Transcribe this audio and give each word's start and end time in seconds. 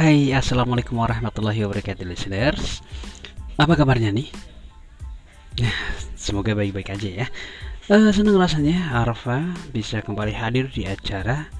Hai, 0.00 0.32
assalamualaikum 0.32 0.96
warahmatullahi 0.96 1.60
wabarakatuh, 1.60 2.08
listeners. 2.08 2.80
Apa 3.60 3.76
kabarnya 3.76 4.08
nih? 4.08 4.32
Nah, 5.60 5.76
semoga 6.16 6.56
baik-baik 6.56 6.88
aja 6.88 7.08
ya. 7.20 7.26
Uh, 7.84 8.08
senang 8.08 8.40
rasanya 8.40 8.96
Arfa 8.96 9.52
bisa 9.76 10.00
kembali 10.00 10.32
hadir 10.32 10.72
di 10.72 10.88
acara 10.88 11.52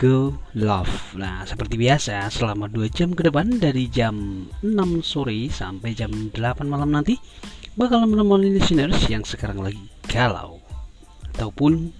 Go 0.00 0.40
Love. 0.56 1.20
Nah, 1.20 1.44
seperti 1.44 1.76
biasa, 1.76 2.32
selama 2.32 2.64
2 2.72 2.88
jam 2.88 3.12
ke 3.12 3.28
depan 3.28 3.60
dari 3.60 3.92
jam 3.92 4.48
6 4.64 5.04
sore 5.04 5.52
sampai 5.52 5.92
jam 5.92 6.32
8 6.32 6.64
malam 6.64 6.96
nanti 6.96 7.20
bakal 7.76 8.08
menemani 8.08 8.56
listeners 8.56 9.04
yang 9.12 9.20
sekarang 9.20 9.60
lagi 9.60 9.84
galau 10.08 10.64
ataupun 11.36 11.92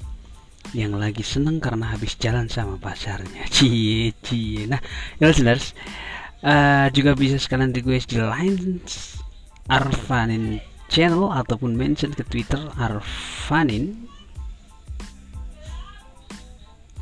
yang 0.75 0.99
lagi 0.99 1.23
seneng 1.23 1.63
karena 1.63 1.95
habis 1.95 2.19
jalan 2.19 2.51
sama 2.51 2.75
pacarnya. 2.77 3.47
Cie 3.55 4.11
cie. 4.27 4.67
Nah 4.67 4.83
ya 5.23 5.31
listeners 5.31 5.71
uh, 6.43 6.91
juga 6.91 7.15
bisa 7.15 7.39
sekalian 7.39 7.71
request 7.71 8.11
di 8.11 8.19
line 8.19 8.83
Arfanin 9.71 10.59
channel 10.93 11.33
ataupun 11.33 11.73
mention 11.79 12.13
ke 12.13 12.21
Twitter 12.29 12.61
Arfanin 12.77 14.05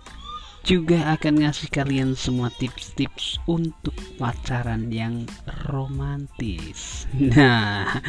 Juga 0.64 1.12
akan 1.20 1.44
ngasih 1.44 1.68
kalian 1.68 2.16
semua 2.16 2.48
tips-tips 2.56 3.36
untuk 3.52 3.94
pacaran 4.16 4.88
yang 4.92 5.28
romantis. 5.68 7.04
Nah 7.36 8.00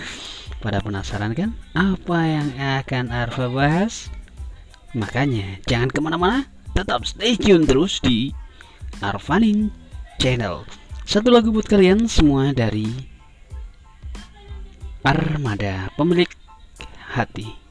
pada 0.63 0.81
penasaran 0.81 1.35
kan? 1.37 1.53
Apa 1.77 2.19
yang 2.25 2.49
akan 2.57 3.13
Arfa 3.13 3.51
bahas? 3.53 4.09
Makanya 4.95 5.59
jangan 5.67 5.91
ke 5.91 6.01
mana-mana 6.01 6.47
tetap 6.73 7.05
stay 7.05 7.37
tune 7.37 7.67
terus 7.69 8.01
di 8.01 8.33
Arvanin 9.05 9.69
Channel. 10.23 10.65
Satu 11.05 11.29
lagu 11.29 11.53
buat 11.53 11.69
kalian 11.69 12.09
semua 12.09 12.57
dari 12.57 13.14
Armada 15.05 15.93
Pemilik 16.01 16.33
Hati. 17.13 17.64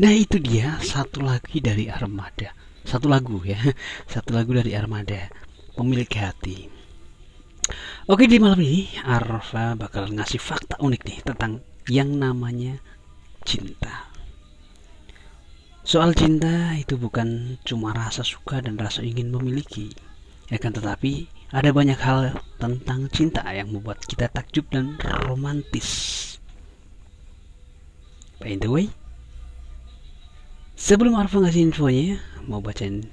Nah 0.00 0.16
itu 0.16 0.40
dia 0.40 0.80
satu 0.80 1.20
lagi 1.20 1.60
dari 1.60 1.92
Armada. 1.92 2.56
Satu 2.88 3.12
lagu 3.12 3.44
ya. 3.44 3.60
Satu 4.12 4.32
lagu 4.32 4.56
dari 4.56 4.72
Armada. 4.72 5.28
Pemilik 5.76 6.08
hati. 6.16 6.72
Oke 8.08 8.24
di 8.24 8.40
malam 8.40 8.64
ini 8.64 8.88
Arfa 9.04 9.76
bakal 9.76 10.10
ngasih 10.10 10.42
fakta 10.42 10.80
unik 10.82 11.02
nih 11.04 11.18
Tentang 11.20 11.60
yang 11.92 12.16
namanya 12.16 12.80
cinta. 13.44 14.08
Soal 15.84 16.16
cinta 16.16 16.72
itu 16.80 16.96
bukan 16.96 17.60
cuma 17.68 17.92
rasa 17.92 18.24
suka 18.24 18.64
dan 18.64 18.80
rasa 18.80 19.04
ingin 19.04 19.28
memiliki. 19.28 19.92
Ya 20.48 20.56
kan 20.56 20.72
tetapi 20.72 21.28
ada 21.52 21.76
banyak 21.76 22.00
hal 22.00 22.40
tentang 22.56 23.12
cinta 23.12 23.44
yang 23.52 23.68
membuat 23.68 24.00
kita 24.08 24.32
takjub 24.32 24.64
dan 24.72 24.96
romantis. 25.28 26.40
By 28.40 28.56
the 28.56 28.72
way, 28.72 28.88
Sebelum 30.80 31.12
Arfa 31.12 31.44
ngasih 31.44 31.68
infonya, 31.68 32.16
mau 32.48 32.64
bacain 32.64 33.04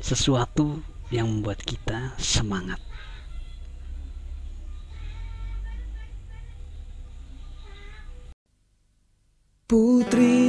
sesuatu 0.00 0.80
yang 1.12 1.28
membuat 1.28 1.60
kita 1.60 2.16
semangat. 2.16 2.80
Putri, 9.68 10.48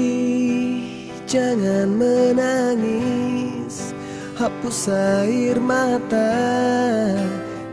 jangan 1.28 1.92
menangis 1.92 3.92
Hapus 4.40 4.88
air 4.96 5.60
mata 5.60 6.32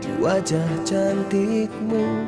di 0.03 0.11
wajah 0.19 0.67
cantikmu 0.83 2.27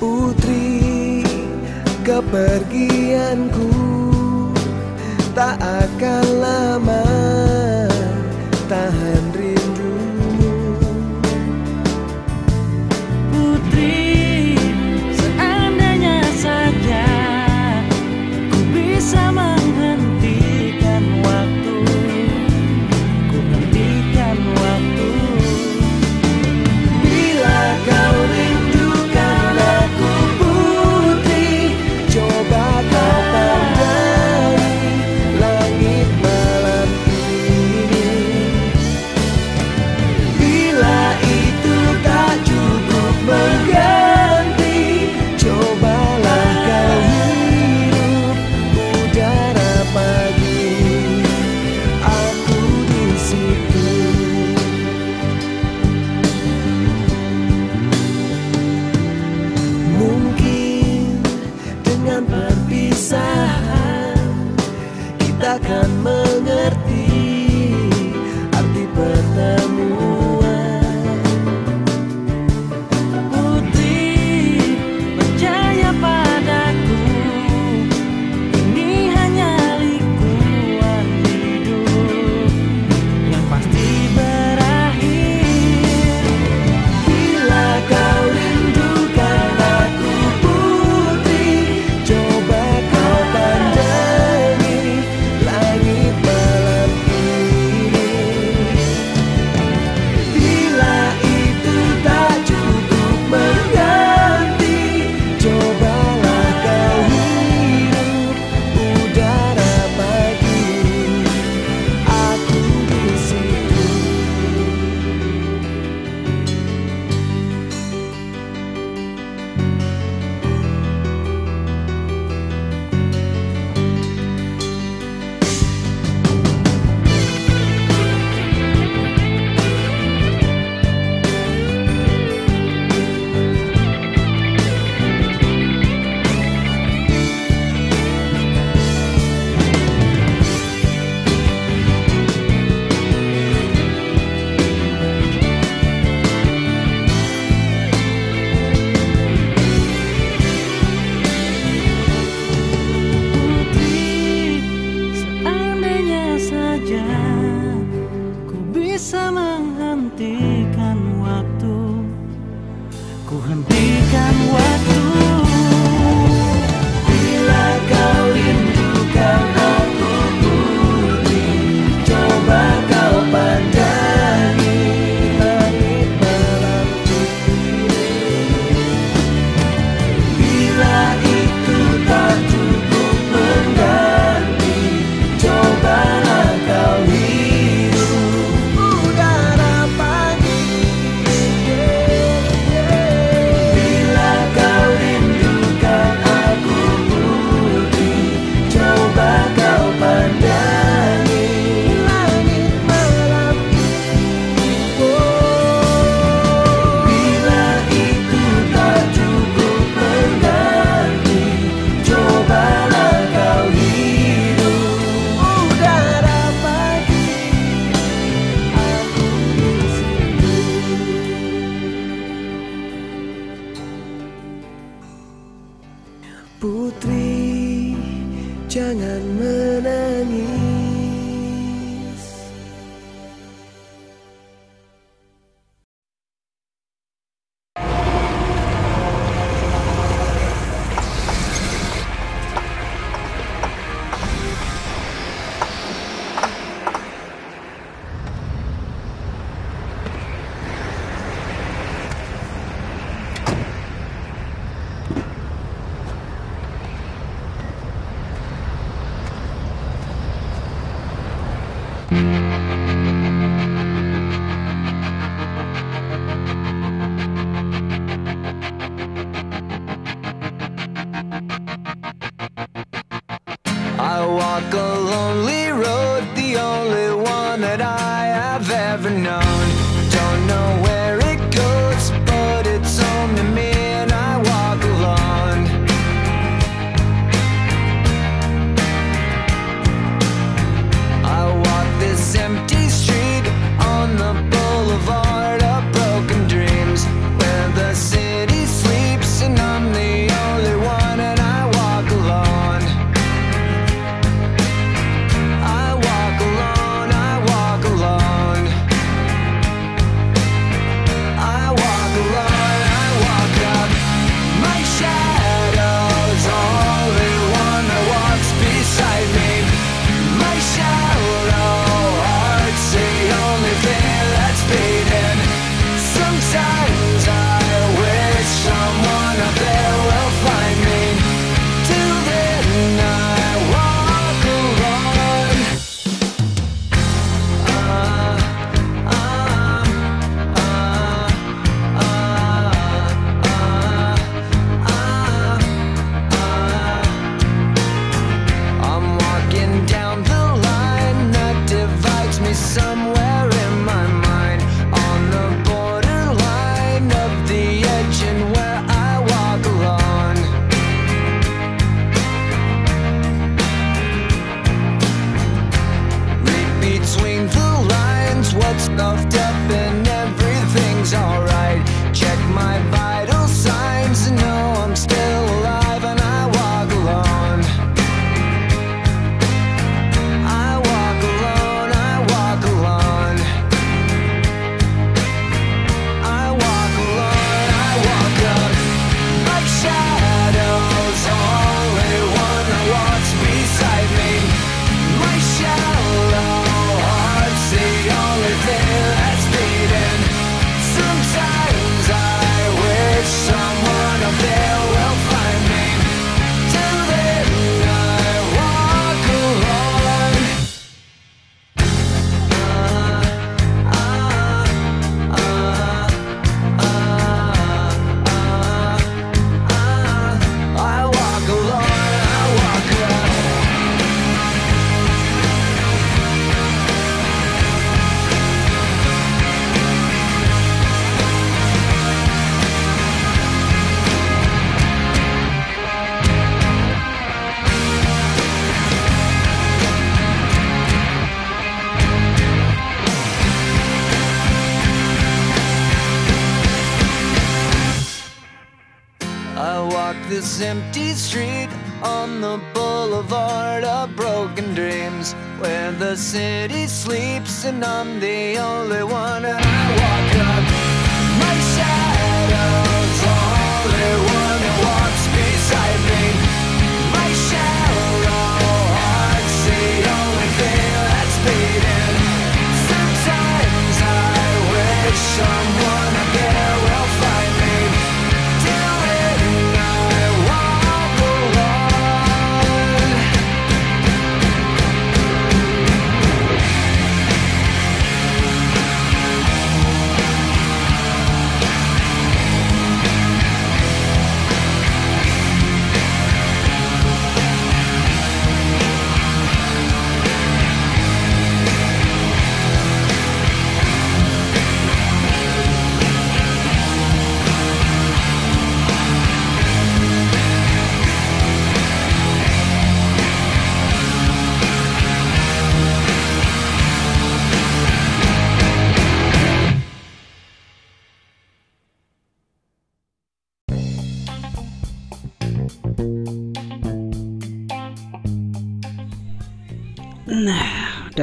Putri, 0.00 0.93
Kepergianku 2.04 3.72
tak 5.32 5.56
akan 5.56 6.24
lama 6.36 7.04
Tahan 8.68 9.23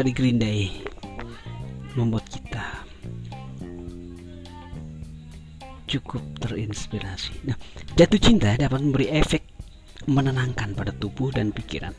dari 0.01 0.17
Green 0.17 0.41
Day 0.41 0.81
membuat 1.93 2.25
kita 2.25 2.81
cukup 5.86 6.25
terinspirasi. 6.41 7.46
Nah, 7.46 7.53
jatuh 7.93 8.17
cinta 8.17 8.58
dapat 8.58 8.81
memberi 8.81 9.13
efek 9.13 9.46
menenangkan 10.10 10.74
pada 10.74 10.89
tubuh 10.98 11.29
dan 11.29 11.53
pikiran 11.53 11.93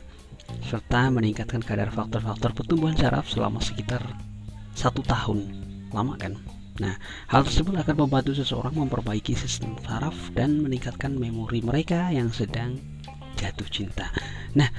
serta 0.67 1.15
meningkatkan 1.15 1.63
kadar 1.63 1.87
faktor-faktor 1.95 2.51
pertumbuhan 2.51 2.99
saraf 2.99 3.31
selama 3.31 3.63
sekitar 3.63 4.03
satu 4.75 4.99
tahun 5.07 5.47
lama 5.95 6.19
kan 6.19 6.35
Nah, 6.83 6.97
hal 7.29 7.45
tersebut 7.45 7.77
akan 7.85 7.95
membantu 8.03 8.33
seseorang 8.33 8.73
memperbaiki 8.73 9.37
sistem 9.37 9.77
saraf 9.85 10.17
dan 10.33 10.57
meningkatkan 10.57 11.13
memori 11.13 11.61
mereka 11.61 12.09
yang 12.09 12.33
sedang 12.33 12.81
jatuh 13.37 13.69
cinta. 13.69 14.09
Nah, 14.57 14.73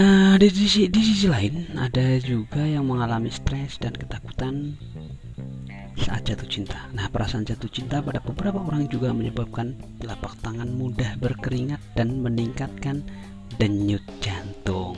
Uh, 0.00 0.40
di, 0.40 0.48
sisi, 0.48 0.88
di 0.88 0.96
sisi 1.04 1.28
lain, 1.28 1.76
ada 1.76 2.16
juga 2.24 2.64
yang 2.64 2.88
mengalami 2.88 3.28
stres 3.28 3.76
dan 3.76 3.92
ketakutan 3.92 4.72
saat 6.00 6.24
jatuh 6.24 6.48
cinta. 6.48 6.88
Nah, 6.96 7.12
perasaan 7.12 7.44
jatuh 7.44 7.68
cinta 7.68 8.00
pada 8.00 8.16
beberapa 8.24 8.64
orang 8.64 8.88
juga 8.88 9.12
menyebabkan 9.12 9.76
telapak 10.00 10.40
tangan 10.40 10.72
mudah 10.72 11.20
berkeringat 11.20 11.84
dan 12.00 12.16
meningkatkan 12.24 13.04
denyut 13.60 14.00
jantung. 14.24 14.96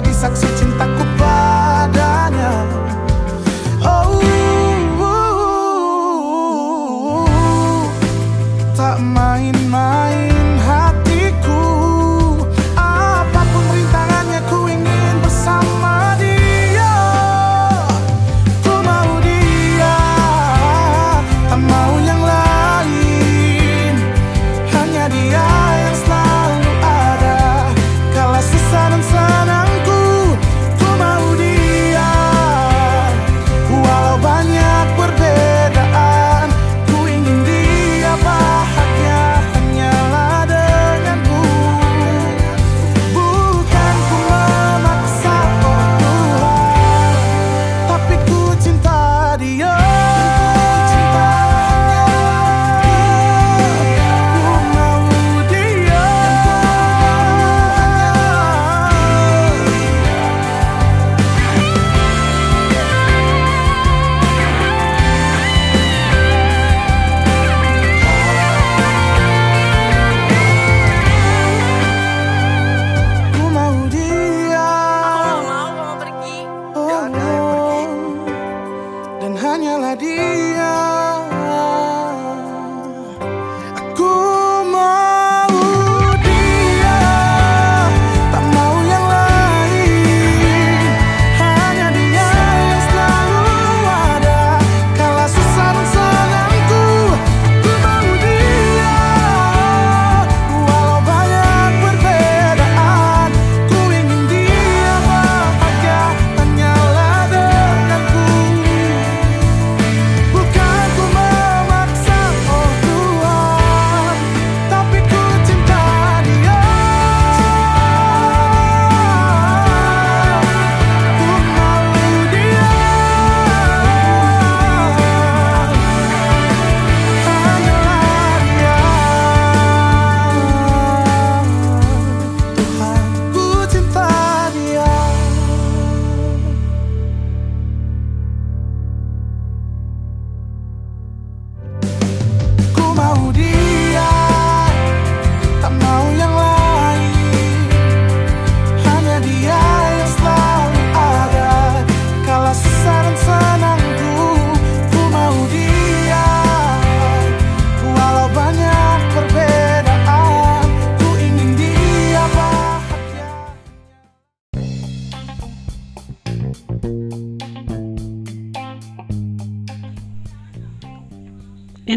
jadi 0.00 0.16
saksi 0.16 0.48
cinta 0.56 0.89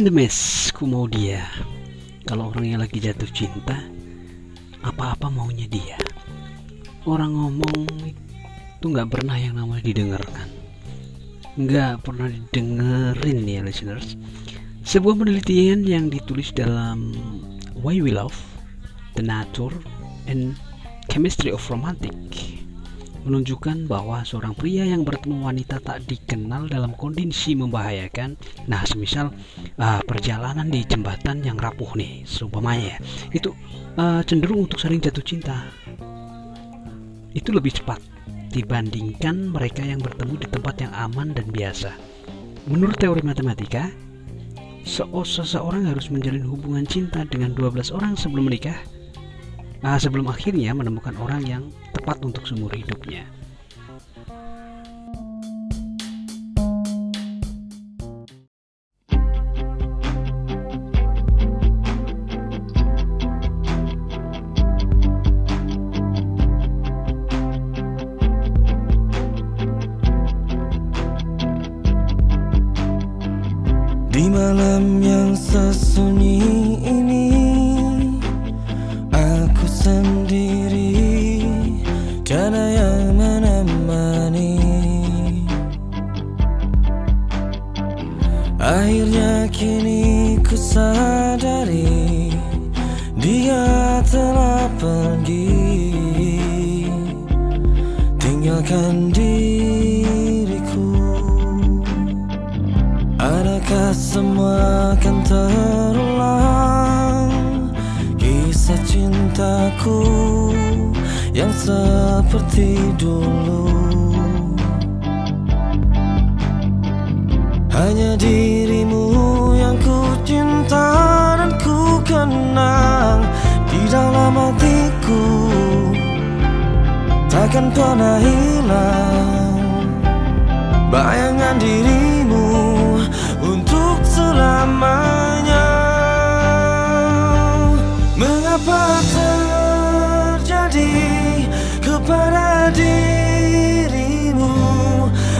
Endemis, 0.03 0.67
ku 0.75 0.83
mau 0.83 1.07
dia. 1.07 1.47
Kalau 2.27 2.51
orangnya 2.51 2.83
lagi 2.83 2.99
jatuh 2.99 3.31
cinta, 3.31 3.87
apa-apa 4.83 5.31
maunya 5.31 5.63
dia. 5.63 5.95
Orang 7.07 7.31
ngomong 7.31 7.87
itu 8.11 8.83
nggak 8.83 9.07
pernah 9.07 9.39
yang 9.39 9.55
namanya 9.55 9.79
didengarkan. 9.87 10.51
Nggak 11.55 12.03
pernah 12.03 12.27
didengerin 12.27 13.47
ya 13.47 13.63
listeners. 13.63 14.19
Sebuah 14.83 15.23
penelitian 15.23 15.87
yang 15.87 16.11
ditulis 16.11 16.51
dalam 16.51 17.15
Why 17.79 18.03
We 18.03 18.11
Love, 18.11 18.35
The 19.15 19.23
Nature, 19.23 19.71
and 20.27 20.59
Chemistry 21.07 21.55
of 21.55 21.63
Romantic 21.71 22.42
menunjukkan 23.23 23.87
bahwa 23.87 24.21
seorang 24.27 24.51
pria 24.55 24.83
yang 24.83 25.07
bertemu 25.07 25.47
wanita 25.47 25.79
tak 25.79 26.03
dikenal 26.05 26.67
dalam 26.67 26.91
kondisi 26.95 27.55
membahayakan. 27.55 28.35
Nah 28.67 28.83
semisal 28.83 29.31
uh, 29.79 30.01
perjalanan 30.03 30.67
di 30.67 30.83
jembatan 30.83 31.43
yang 31.43 31.55
rapuh 31.55 31.95
nih 31.95 32.27
seumpamanya. 32.27 32.99
Itu 33.31 33.55
uh, 33.95 34.21
cenderung 34.27 34.67
untuk 34.67 34.79
saling 34.79 34.99
jatuh 34.99 35.23
cinta. 35.23 35.67
Itu 37.33 37.49
lebih 37.55 37.73
cepat 37.81 37.99
dibandingkan 38.53 39.49
mereka 39.49 39.81
yang 39.81 39.97
bertemu 39.97 40.37
di 40.37 40.47
tempat 40.51 40.75
yang 40.85 40.93
aman 40.93 41.33
dan 41.33 41.49
biasa. 41.49 41.89
Menurut 42.69 42.95
teori 43.01 43.25
matematika 43.25 43.89
se- 44.85 45.09
seseorang 45.09 45.89
harus 45.89 46.11
menjalin 46.13 46.45
hubungan 46.45 46.85
cinta 46.85 47.25
dengan 47.25 47.55
12 47.57 47.95
orang 47.95 48.13
sebelum 48.13 48.51
menikah 48.51 48.77
sebelum 49.99 50.31
akhirnya 50.31 50.71
menemukan 50.71 51.11
orang 51.19 51.43
yang 51.43 51.63
tepat 51.91 52.23
untuk 52.23 52.47
seumur 52.47 52.71
hidupnya. 52.71 53.27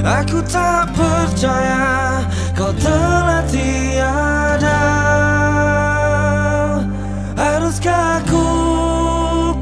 Aku 0.04 0.44
tak 0.44 0.92
percaya 0.92 2.20
kau 2.52 2.76
telah 2.76 3.40
tiada. 3.48 4.84
Haruskah 7.40 8.20
aku 8.20 8.48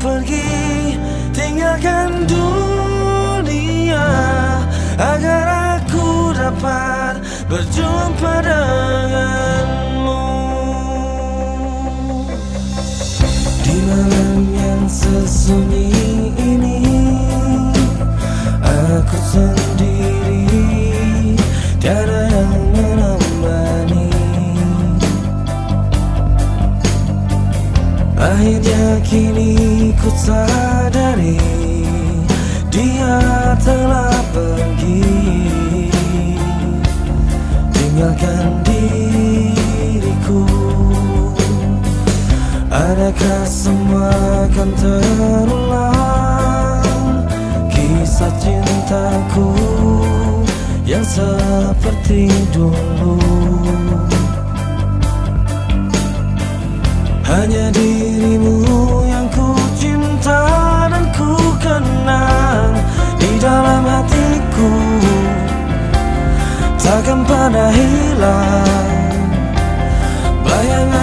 pergi? 0.02 0.98
Tinggalkan 1.30 2.26
dunia 2.26 4.10
Agar 4.98 5.78
aku 5.78 6.34
dapat 6.34 7.22
berjumpa 7.46 8.34
denganmu. 8.42 10.26
Di 13.62 13.78
malam 13.86 14.42
yang 14.58 14.90
sesunyi 14.90 16.11
kini 29.00 29.96
ku 29.96 30.12
sadari 30.12 31.40
Dia 32.68 33.16
telah 33.64 34.20
pergi. 34.36 35.08
Tinggalkan 37.72 38.60
diriku. 38.68 40.44
Adakah 42.72 43.44
semua 43.48 44.12
akan 44.48 44.70
terulang? 44.80 46.88
Kisah 47.68 48.32
cintaku 48.40 49.52
Yang 50.88 51.20
seperti 51.20 52.32
dulu 52.56 53.20
Hanya 57.32 57.72
dirimu 57.72 58.60
yang 59.08 59.32
ku 59.32 59.56
cinta 59.80 60.44
dan 60.92 61.08
ku 61.16 61.32
kenang 61.64 62.76
Di 63.16 63.32
dalam 63.40 63.88
hatiku. 63.88 64.72
Takkan 66.76 67.24
pernah 67.24 67.72
hilang 67.72 68.92
Bayangan 70.44 71.01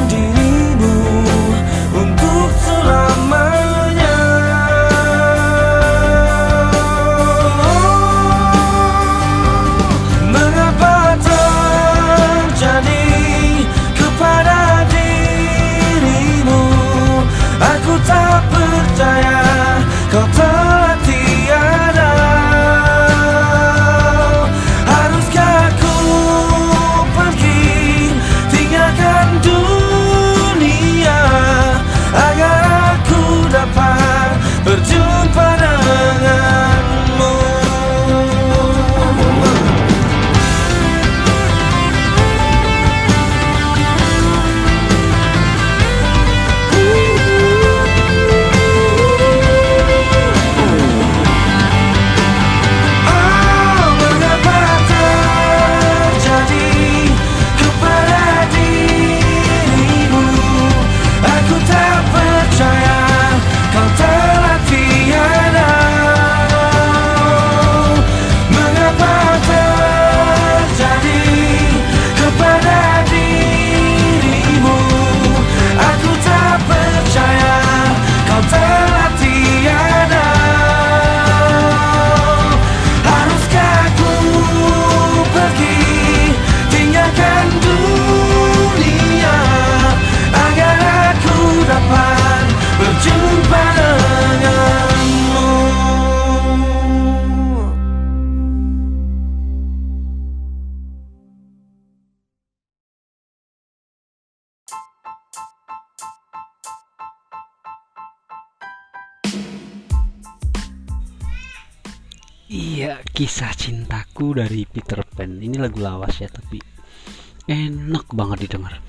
banget 118.19 118.51
didengar. 118.51 118.83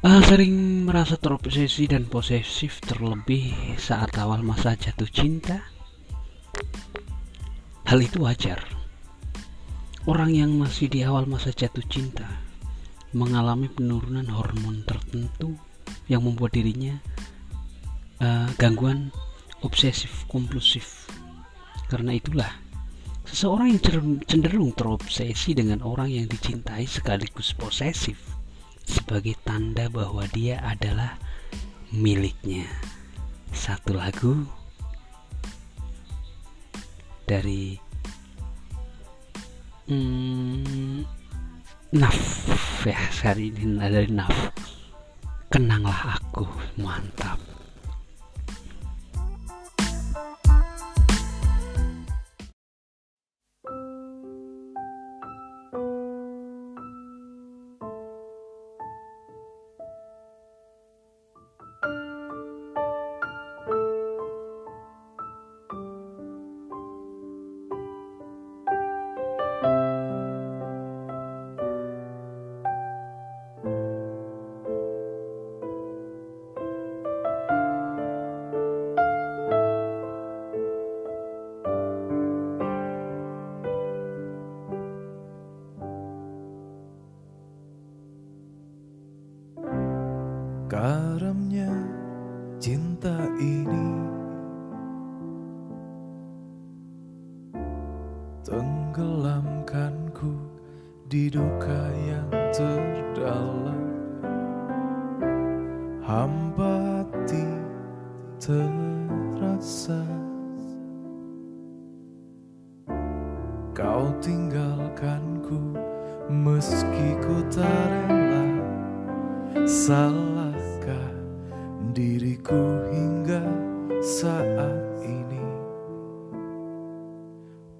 Ah, 0.00 0.24
sering 0.24 0.88
merasa 0.88 1.20
terobsesi 1.20 1.84
dan 1.84 2.08
posesif 2.08 2.80
terlebih 2.80 3.76
saat 3.76 4.16
awal 4.16 4.40
masa 4.40 4.72
jatuh 4.72 5.06
cinta. 5.12 5.60
Hal 7.84 8.00
itu 8.00 8.24
wajar. 8.24 8.64
Orang 10.08 10.32
yang 10.32 10.56
masih 10.56 10.88
di 10.88 11.04
awal 11.04 11.28
masa 11.28 11.52
jatuh 11.52 11.84
cinta 11.86 12.26
mengalami 13.12 13.68
penurunan 13.68 14.24
hormon 14.32 14.82
tertentu 14.88 15.54
yang 16.08 16.24
membuat 16.24 16.56
dirinya 16.56 16.96
eh, 18.24 18.48
gangguan 18.56 19.12
obsesif 19.60 20.24
kompulsif. 20.26 21.06
Karena 21.92 22.16
itulah 22.16 22.50
seseorang 23.28 23.76
yang 23.76 23.80
cenderung 24.24 24.72
terobsesi 24.74 25.54
dengan 25.54 25.84
orang 25.84 26.10
yang 26.10 26.26
dicintai 26.26 26.88
sekaligus 26.88 27.54
posesif 27.54 28.31
sebagai 28.86 29.36
tanda 29.42 29.86
bahwa 29.92 30.24
dia 30.30 30.62
adalah 30.64 31.20
miliknya. 31.92 32.64
Satu 33.52 33.92
lagu 33.92 34.48
dari 37.28 37.76
hmm, 39.92 41.04
Naf. 41.92 42.18
Ya 42.88 42.96
hari 43.20 43.52
ini 43.52 43.76
dari 43.76 44.08
Naf. 44.08 44.32
Kenanglah 45.52 46.16
aku 46.16 46.48
mantap 46.80 47.51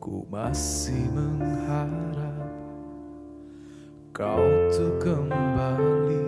Ku 0.02 0.26
masih 0.34 0.98
mengharap 1.14 2.50
kau 4.10 4.50
tuh 4.74 4.98
kembali. 4.98 6.26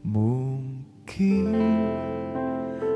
Mungkin 0.00 1.60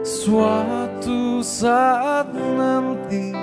suatu 0.09 1.45
saat 1.45 2.33
nanti 2.33 3.37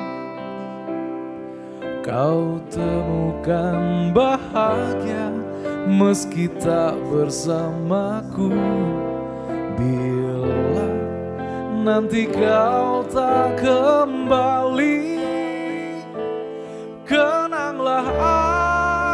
Kau 2.02 2.58
temukan 2.74 4.10
bahagia 4.18 5.30
meski 5.86 6.50
tak 6.58 6.98
bersamaku 7.06 8.50
Bila 9.78 10.90
nanti 11.86 12.26
kau 12.26 13.06
tak 13.14 13.62
kembali 13.62 15.22
Kenanglah 17.06 18.10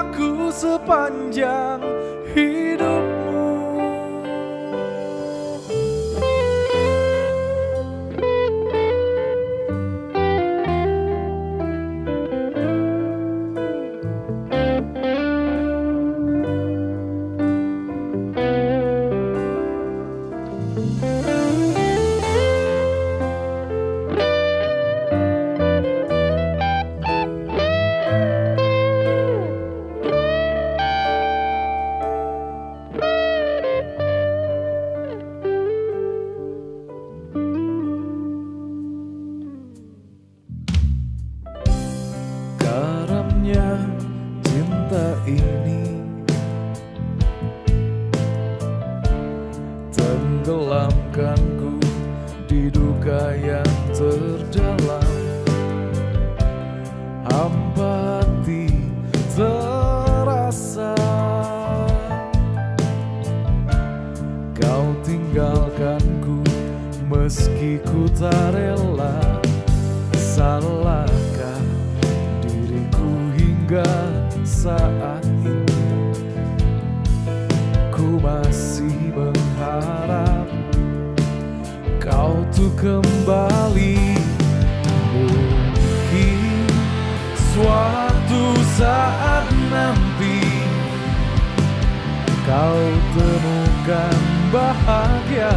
aku 0.07 0.47
sepanjang 0.49 1.92
Salahkah 70.43 71.63
diriku 72.43 73.11
hingga 73.31 73.95
saat 74.43 75.23
ini? 75.23 75.71
Ku 77.87 78.19
masih 78.19 78.91
mengharap 79.15 80.51
kau 81.95 82.43
tuh 82.51 82.75
kembali. 82.75 84.19
Mungkin 85.15 86.67
suatu 87.55 88.43
saat 88.75 89.47
nanti 89.71 90.43
Kau 92.43 92.83
temukan 93.15 94.19
bahagia 94.51 95.55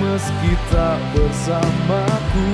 meski 0.00 0.56
tak 0.72 0.96
bersamaku 1.12 2.48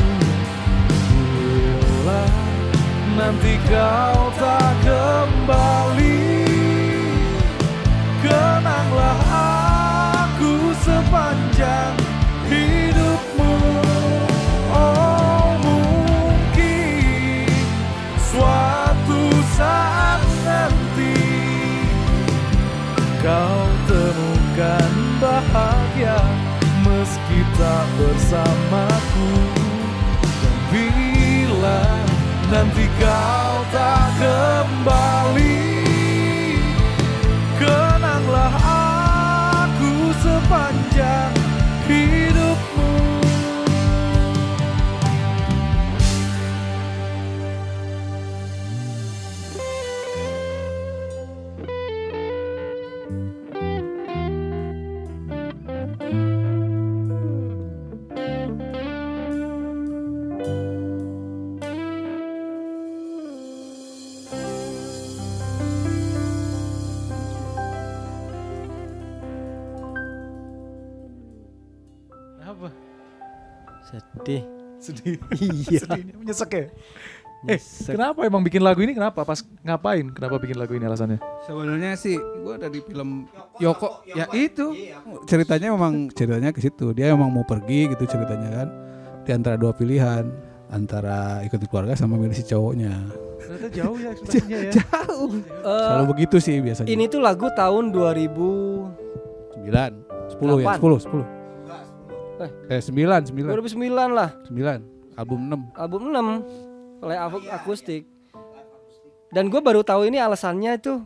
nanti 3.21 3.61
kau 3.69 4.33
tak 4.41 4.73
kembali. 4.81 6.25
Kenanglah 8.25 9.21
aku 10.25 10.73
sepanjang 10.81 11.93
hidupmu. 12.49 13.57
Oh 14.73 15.53
mungkin 15.61 17.53
suatu 18.33 19.21
saat 19.53 20.25
nanti 20.49 21.21
Kau 23.21 23.61
temukan 23.85 24.93
bahagia 25.21 26.17
meski 26.89 27.45
bersamaku. 28.01 29.33
Dan 30.41 30.57
bila 30.73 32.00
nanti 32.51 32.91
kau 32.99 33.55
tak 33.71 34.11
kembali. 34.19 35.63
Kenanglah 37.55 38.55
aku 39.63 40.11
sepanjang 40.19 41.31
hidupmu 41.87 42.50
Sedih. 74.81 75.17
Sedih. 75.31 75.49
Iya. 75.71 75.81
Sedih. 75.85 76.03
Menyesek 76.17 76.51
ya? 76.51 76.65
Eh, 77.41 77.57
Nyesek. 77.57 77.97
kenapa 77.97 78.21
emang 78.23 78.41
bikin 78.41 78.61
lagu 78.61 78.81
ini? 78.81 78.93
Kenapa? 78.93 79.25
Pas 79.25 79.41
ngapain? 79.61 80.13
Kenapa 80.13 80.37
bikin 80.37 80.57
lagu 80.57 80.73
ini 80.73 80.85
alasannya? 80.85 81.17
Sebenarnya 81.45 81.97
sih 81.97 82.17
gua 82.17 82.57
dari 82.57 82.81
film 82.81 83.25
Yoko 83.57 84.05
ya 84.05 84.29
itu 84.31 84.77
ceritanya 85.25 85.73
memang 85.73 86.09
ceritanya 86.11 86.51
ke 86.51 86.61
situ. 86.61 86.93
Dia 86.93 87.13
emang 87.13 87.29
mau 87.29 87.45
pergi 87.45 87.89
gitu 87.89 88.05
ceritanya 88.05 88.51
kan. 88.55 88.69
Di 89.25 89.31
antara 89.33 89.57
dua 89.57 89.73
pilihan 89.73 90.29
antara 90.69 91.41
ikuti 91.41 91.65
keluarga 91.65 91.97
sama 91.97 92.21
milih 92.21 92.37
si 92.37 92.45
cowoknya. 92.45 92.93
Ternyata 93.41 93.69
jauh 93.73 93.97
ya 93.97 94.09
ekspektasinya 94.15 94.59
ya. 94.61 94.73
Jauh. 94.77 95.31
Eh, 95.41 95.81
Selalu 95.81 96.05
begitu 96.13 96.37
sih 96.39 96.57
biasanya. 96.61 96.89
ini 96.89 97.05
tuh 97.05 97.21
lagu 97.21 97.49
tahun 97.51 97.89
2000 97.89 98.37
sembilan, 99.51 99.93
sepuluh 100.29 100.57
ya, 100.57 100.63
Delapan. 100.63 100.77
sepuluh, 100.77 100.99
sepuluh. 101.01 101.27
Eh. 102.41 102.51
Eh 102.73 102.81
sembilan, 102.81 103.21
sembilan, 103.29 103.51
2009 103.53 104.11
lah, 104.11 104.31
sembilan. 104.49 104.79
Album 105.15 105.41
6 105.47 105.61
album 105.77 106.03
6 106.09 106.27
oleh 107.05 107.17
aku- 107.17 107.51
akustik. 107.53 108.03
Dan 109.31 109.47
gue 109.47 109.61
baru 109.61 109.85
tahu 109.85 110.09
ini 110.09 110.19
alasannya 110.19 110.75
itu 110.75 110.99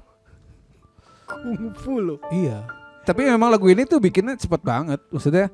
kungfu 1.26 1.94
loh. 2.00 2.18
Iya. 2.30 2.64
Tapi 3.04 3.28
memang 3.28 3.52
lagu 3.52 3.68
ini 3.68 3.84
tuh 3.84 4.00
bikinnya 4.00 4.38
cepet 4.38 4.64
banget. 4.64 4.96
Maksudnya 5.12 5.52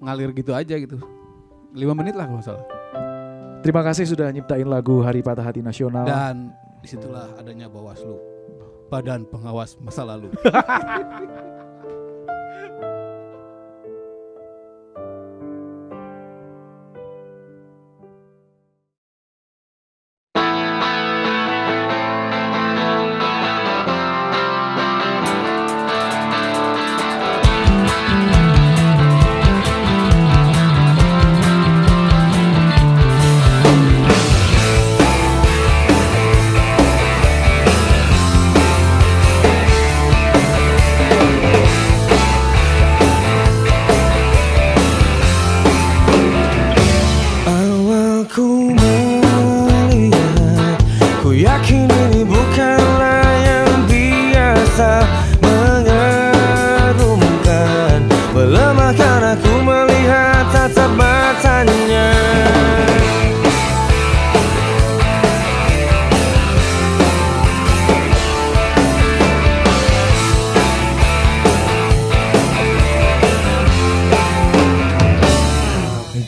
ngalir 0.00 0.32
gitu 0.32 0.56
aja 0.56 0.72
gitu. 0.72 0.96
5 1.76 1.92
menit 1.92 2.16
lah 2.16 2.24
kalau 2.24 2.40
salah. 2.40 2.64
Terima 3.60 3.82
kasih 3.82 4.08
sudah 4.08 4.30
nyiptain 4.30 4.64
lagu 4.64 5.02
Hari 5.02 5.20
Patah 5.20 5.44
Hati 5.44 5.60
Nasional. 5.60 6.06
Dan 6.06 6.54
di 6.80 6.88
situlah 6.88 7.28
adanya 7.36 7.66
Bawaslu. 7.68 8.16
Badan 8.88 9.28
Pengawas 9.28 9.76
Masa 9.82 10.06
Lalu. 10.06 10.32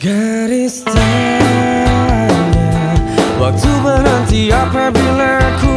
Garis 0.01 0.81
tanya 0.81 2.25
Waktu 3.37 3.69
berhenti 3.85 4.49
apabila 4.49 5.37
ku 5.61 5.70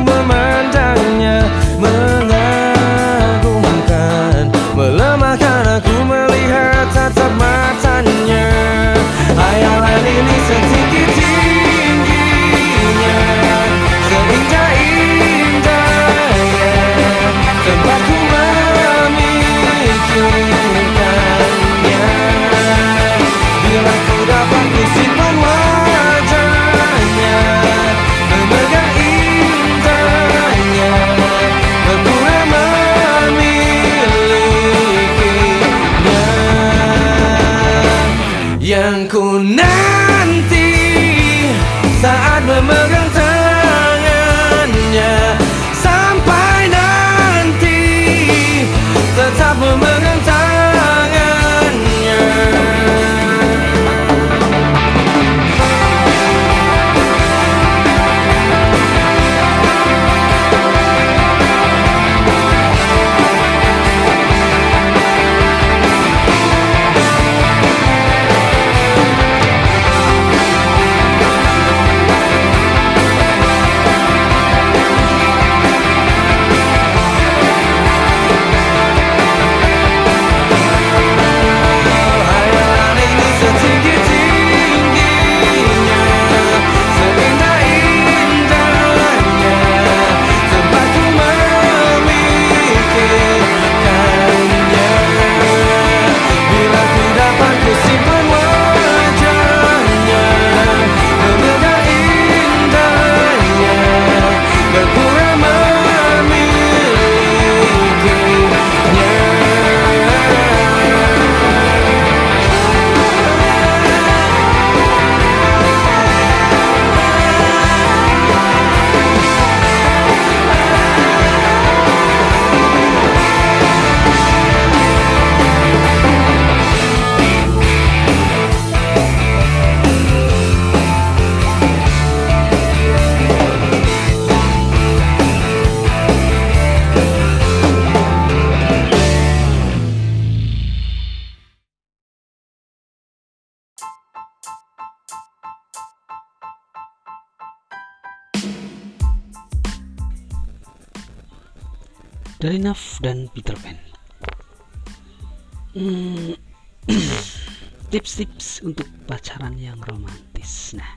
Tips-tips 158.05 158.61
untuk 158.69 158.85
pacaran 159.09 159.57
yang 159.57 159.81
romantis. 159.81 160.77
Nah, 160.77 160.93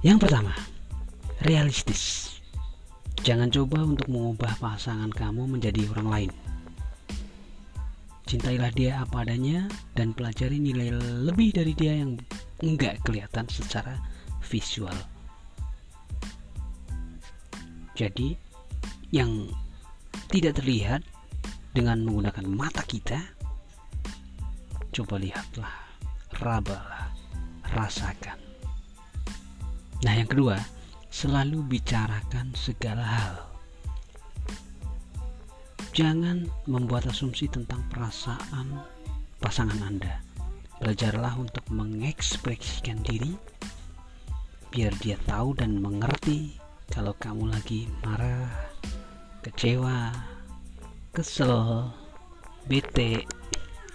yang 0.00 0.16
pertama, 0.16 0.56
realistis. 1.44 2.32
Jangan 3.20 3.52
coba 3.52 3.84
untuk 3.84 4.08
mengubah 4.08 4.56
pasangan 4.56 5.12
kamu 5.12 5.52
menjadi 5.52 5.84
orang 5.92 6.08
lain. 6.08 6.32
Cintailah 8.24 8.72
dia 8.72 9.04
apa 9.04 9.20
adanya 9.20 9.68
dan 9.92 10.16
pelajari 10.16 10.56
nilai 10.56 10.96
lebih 11.28 11.52
dari 11.52 11.76
dia 11.76 11.92
yang 11.92 12.16
enggak 12.64 12.96
kelihatan 13.04 13.44
secara 13.52 14.00
visual. 14.48 14.96
Jadi, 17.92 18.32
yang 19.12 19.44
tidak 20.32 20.56
terlihat 20.56 21.04
dengan 21.76 22.00
menggunakan 22.00 22.48
mata 22.48 22.80
kita, 22.80 23.20
coba 24.92 25.20
lihatlah, 25.20 25.81
rabalah, 26.40 27.12
rasakan. 27.74 28.38
Nah, 30.02 30.14
yang 30.16 30.26
kedua, 30.26 30.56
selalu 31.12 31.60
bicarakan 31.66 32.56
segala 32.56 33.04
hal. 33.04 33.36
Jangan 35.92 36.48
membuat 36.64 37.04
asumsi 37.12 37.52
tentang 37.52 37.84
perasaan 37.92 38.80
pasangan 39.44 39.76
Anda. 39.84 40.24
Belajarlah 40.80 41.36
untuk 41.36 41.68
mengekspresikan 41.68 43.04
diri 43.04 43.36
biar 44.72 44.96
dia 45.04 45.20
tahu 45.28 45.52
dan 45.52 45.76
mengerti 45.76 46.56
kalau 46.88 47.12
kamu 47.20 47.52
lagi 47.52 47.92
marah, 48.00 48.48
kecewa, 49.44 50.16
kesel, 51.12 51.92
bete, 52.64 53.28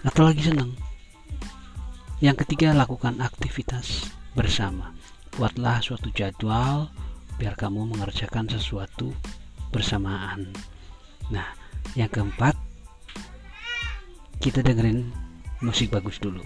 atau 0.06 0.22
lagi 0.22 0.46
senang. 0.46 0.70
Yang 2.18 2.42
ketiga, 2.42 2.74
lakukan 2.74 3.22
aktivitas 3.22 4.10
bersama. 4.34 4.90
Buatlah 5.38 5.78
suatu 5.78 6.10
jadwal 6.10 6.90
biar 7.38 7.54
kamu 7.54 7.94
mengerjakan 7.94 8.50
sesuatu 8.50 9.14
bersamaan. 9.70 10.50
Nah, 11.30 11.46
yang 11.94 12.10
keempat, 12.10 12.58
kita 14.42 14.66
dengerin 14.66 15.14
musik 15.62 15.94
bagus 15.94 16.18
dulu. 16.18 16.42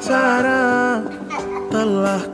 Cara 0.00 0.96
telah 1.68 2.24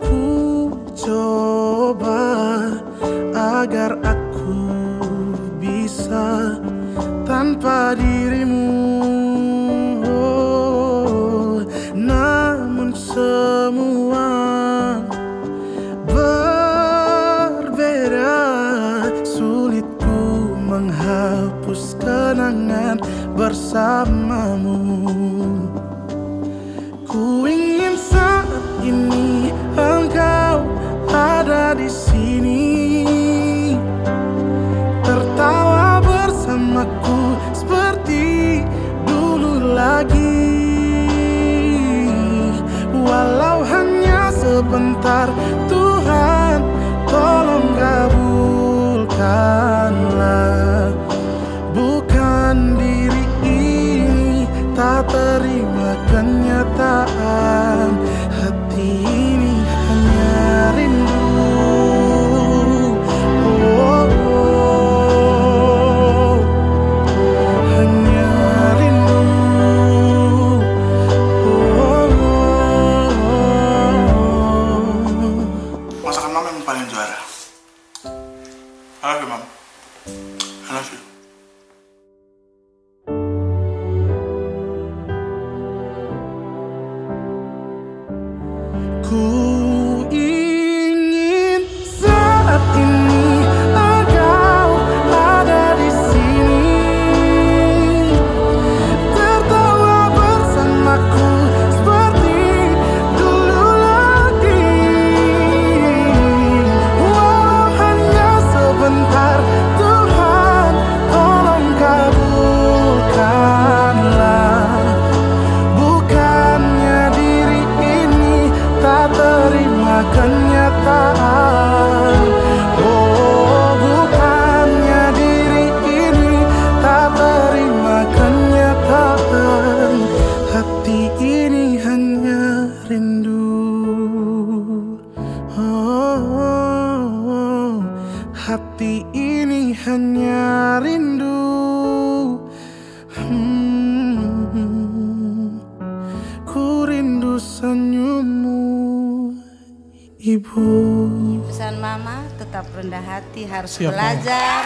Siap, 153.66 153.90
belajar 153.90 154.62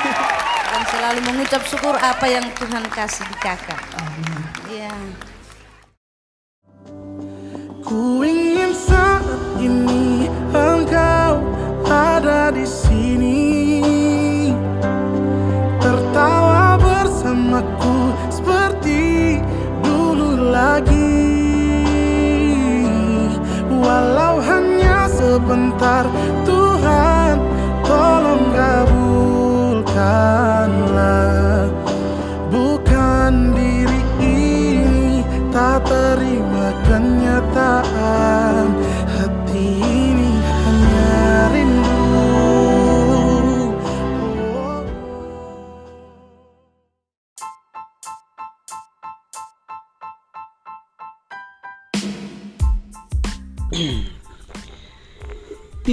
dan 0.70 0.82
selalu 0.92 1.20
mengucap 1.24 1.64
syukur 1.64 1.96
apa 1.96 2.26
yang 2.28 2.44
Tuhan 2.52 2.84
kasih 2.92 3.24
di 3.24 3.36
kakak. 3.40 3.80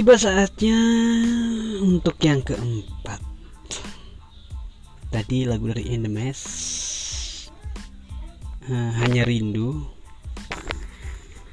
Tiba 0.08 0.24
saatnya 0.24 0.80
untuk 1.84 2.16
yang 2.24 2.40
keempat. 2.40 3.20
Tadi 5.12 5.44
lagu 5.44 5.68
dari 5.68 5.84
The 5.84 6.08
Mess 6.08 6.40
Eh, 8.72 8.90
hanya 9.04 9.28
rindu. 9.28 9.84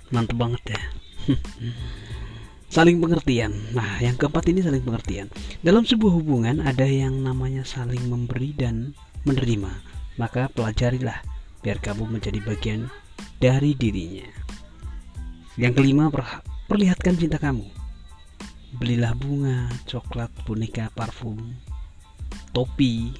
Mantep 0.07 0.39
banget 0.39 0.71
ya. 0.71 0.81
saling 2.79 3.03
pengertian. 3.03 3.51
Nah, 3.75 3.99
yang 3.99 4.15
keempat 4.15 4.47
ini 4.47 4.63
saling 4.63 4.87
pengertian. 4.87 5.27
Dalam 5.59 5.83
sebuah 5.83 6.15
hubungan 6.15 6.63
ada 6.63 6.87
yang 6.87 7.27
namanya 7.27 7.67
saling 7.67 8.07
memberi 8.07 8.55
dan 8.55 8.95
menerima. 9.27 9.83
Maka 10.15 10.47
pelajarilah 10.55 11.27
biar 11.59 11.83
kamu 11.83 12.07
menjadi 12.07 12.39
bagian 12.39 12.87
dari 13.43 13.75
dirinya. 13.75 14.31
Yang 15.59 15.83
kelima, 15.83 16.07
per- 16.07 16.39
perlihatkan 16.71 17.19
cinta 17.19 17.35
kamu. 17.35 17.83
Belilah 18.75 19.15
bunga, 19.15 19.71
coklat, 19.87 20.27
boneka, 20.43 20.91
parfum, 20.91 21.39
topi, 22.51 23.15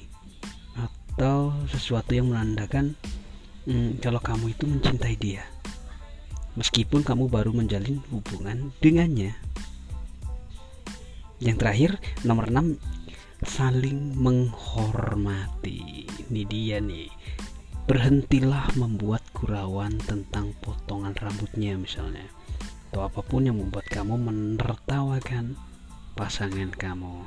atau 0.76 1.56
sesuatu 1.72 2.12
yang 2.12 2.28
menandakan 2.28 2.92
hmm, 3.64 4.04
kalau 4.04 4.20
kamu 4.20 4.52
itu 4.52 4.68
mencintai 4.68 5.16
dia. 5.16 5.48
Meskipun 6.60 7.00
kamu 7.00 7.32
baru 7.32 7.56
menjalin 7.56 8.04
hubungan 8.12 8.68
dengannya. 8.84 9.32
Yang 11.40 11.56
terakhir, 11.60 11.90
nomor 12.24 12.52
6 12.52 12.76
saling 13.44 14.16
menghormati. 14.16 16.04
Ini 16.28 16.42
dia 16.48 16.80
nih. 16.80 17.08
Berhentilah 17.88 18.76
membuat 18.76 19.24
gurauan 19.36 19.96
tentang 20.04 20.52
potongan 20.60 21.16
rambutnya 21.16 21.76
misalnya. 21.80 22.28
Atau 22.90 23.02
apa 23.06 23.20
pun 23.22 23.44
yang 23.46 23.58
membuat 23.58 23.86
kamu 23.90 24.14
menertawakan 24.16 25.58
pasangan 26.14 26.70
kamu. 26.74 27.22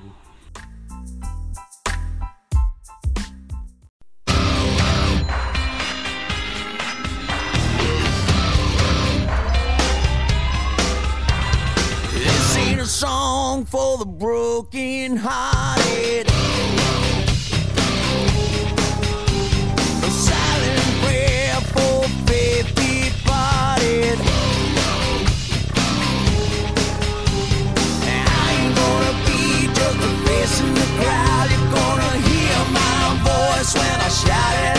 Song 12.90 13.66
for 13.70 14.02
the 14.02 14.06
broken 14.06 15.16
hearted. 15.16 16.26
got 34.30 34.76
it. 34.76 34.79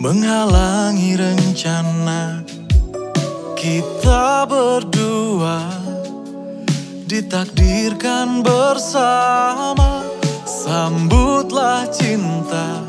Menghalangi 0.00 1.12
rencana. 1.12 2.40
Kita 3.52 4.48
berdua 4.48 5.60
ditakdirkan 7.04 8.40
bersama. 8.40 10.00
Sambutlah 10.48 11.84
cinta 11.92 12.80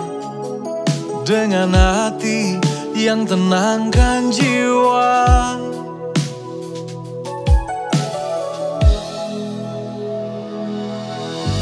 dengan 1.28 1.76
hati 1.76 2.56
yang 2.96 3.28
tenangkan 3.28 4.32
jiwa. 4.32 5.20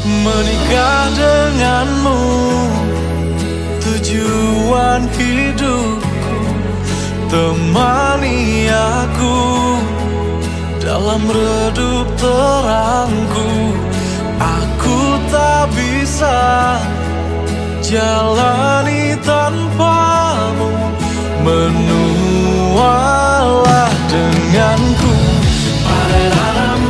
Menikah 0.06 1.02
denganmu 1.16 2.20
tujuan 4.10 5.06
hidupku 5.14 6.34
temani 7.30 8.66
aku 8.66 9.38
dalam 10.82 11.22
redup 11.30 12.10
terangku. 12.18 13.70
Aku 14.42 15.14
tak 15.30 15.70
bisa 15.78 16.42
jalani 17.86 19.14
tanpamu 19.22 20.74
menualah 21.46 22.82
denganku. 24.10 25.14
Pararam, 25.86 26.82
pam, 26.82 26.89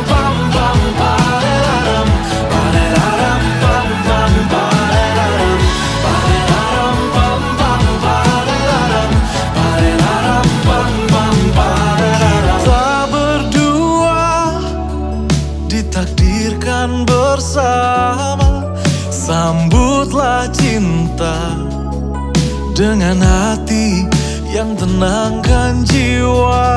dengan 22.73 23.17
hati 23.21 24.09
yang 24.49 24.73
tenangkan 24.73 25.85
jiwa 25.85 26.67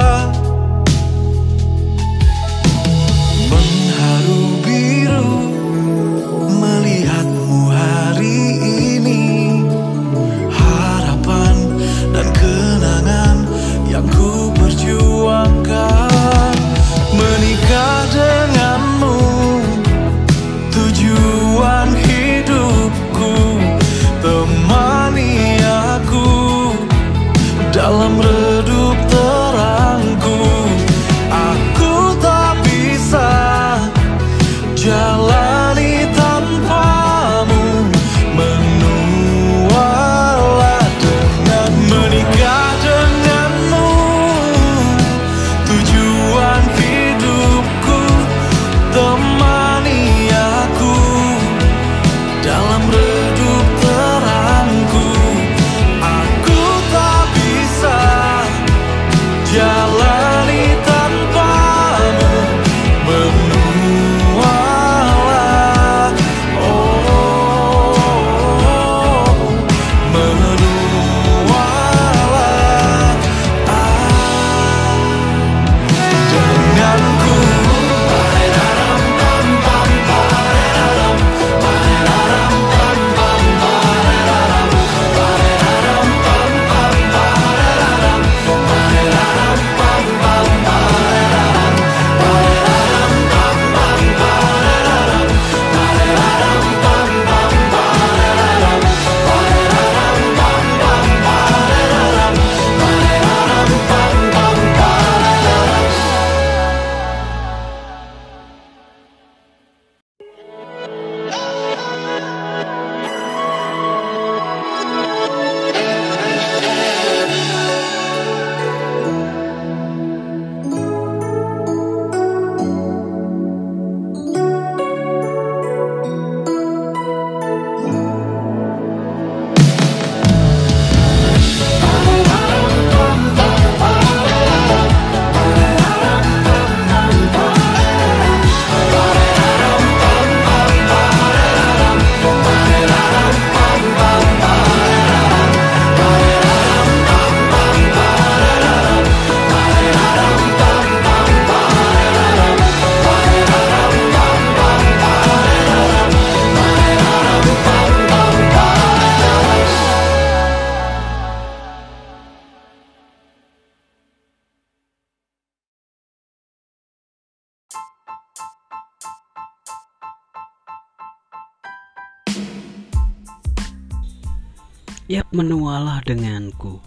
Ya 175.05 175.21
menualah 175.37 176.01
denganku 176.01 176.81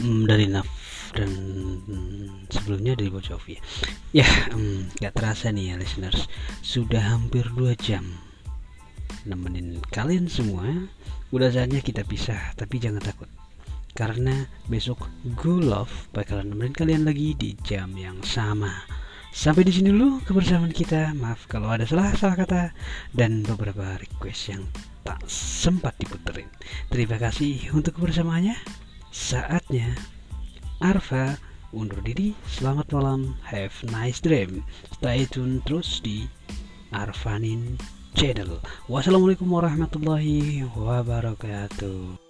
hmm, 0.00 0.24
dari 0.24 0.48
Naf 0.48 0.64
dan 1.12 1.28
sebelumnya 2.48 2.96
dari 2.96 3.12
Bocovia. 3.12 3.60
ya. 4.16 4.24
Ya, 4.24 4.28
hmm, 4.56 4.96
gak 4.96 5.12
terasa 5.20 5.52
nih 5.52 5.72
ya 5.72 5.74
listeners, 5.76 6.32
sudah 6.64 7.04
hampir 7.12 7.44
2 7.52 7.76
jam 7.76 8.08
nemenin 9.28 9.78
kalian 9.92 10.32
semua. 10.32 10.64
Udah 11.32 11.48
saatnya 11.52 11.84
kita 11.84 12.04
pisah, 12.08 12.56
tapi 12.56 12.80
jangan 12.80 13.04
takut. 13.04 13.28
Karena 13.92 14.48
besok 14.72 15.04
Gulov 15.36 15.92
bakalan 16.16 16.56
nemenin 16.56 16.72
kalian 16.72 17.04
lagi 17.04 17.36
di 17.36 17.52
jam 17.60 17.92
yang 17.92 18.20
sama. 18.24 18.72
Sampai 19.32 19.64
di 19.64 19.72
sini 19.72 19.92
dulu 19.92 20.24
kebersamaan 20.24 20.72
kita. 20.72 21.12
Maaf 21.16 21.48
kalau 21.48 21.68
ada 21.72 21.84
salah-salah 21.84 22.36
kata 22.36 22.62
dan 23.12 23.44
beberapa 23.44 23.96
request 24.00 24.56
yang 24.56 24.64
tak 25.02 25.20
sempat 25.26 25.98
diputerin. 25.98 26.48
Terima 26.88 27.18
kasih 27.18 27.74
untuk 27.74 27.98
kebersamaannya. 27.98 28.54
Saatnya 29.12 29.92
Arva 30.82 31.36
undur 31.74 32.00
diri. 32.02 32.36
Selamat 32.46 32.88
malam. 32.94 33.34
Have 33.46 33.74
nice 33.90 34.22
dream. 34.22 34.62
Stay 34.98 35.26
tune 35.26 35.60
terus 35.66 35.98
di 36.00 36.26
Arfanin 36.94 37.76
Channel. 38.14 38.60
Wassalamualaikum 38.86 39.48
warahmatullahi 39.48 40.68
wabarakatuh. 40.76 42.21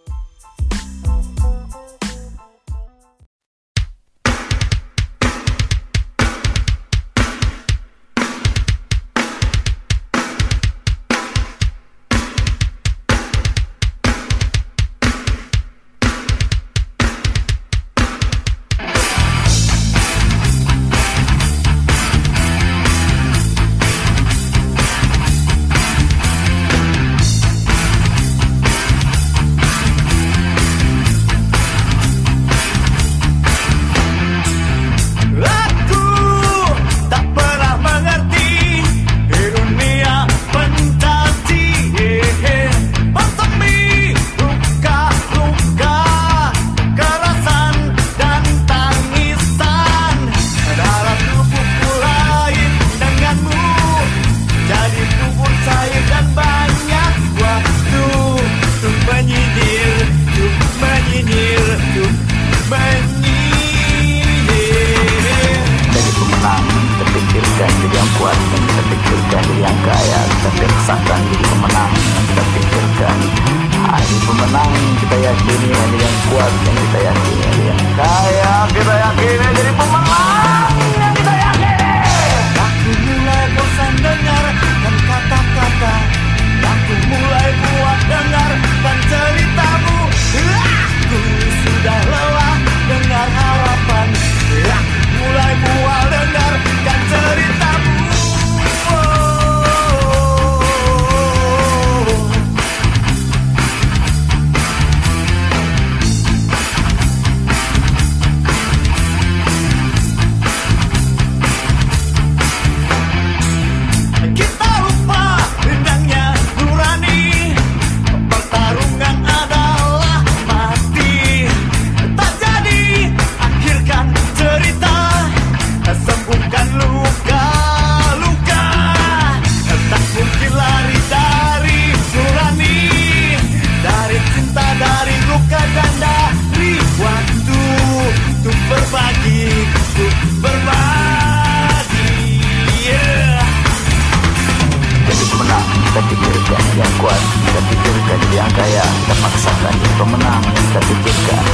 pemenang 150.02 150.42
kita 150.42 150.80
pikirkan. 150.82 151.44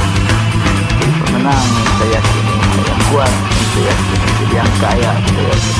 Jadi 0.97 1.11
pemenang 1.21 1.67
saya 2.01 2.17
yakin 2.17 2.45
yang 2.81 3.01
kuat 3.13 3.33
saya 3.69 3.83
yakin 3.93 4.19
jadi 4.25 4.45
yang 4.57 4.71
kaya 4.81 5.11
saya 5.21 5.43
yakin 5.53 5.78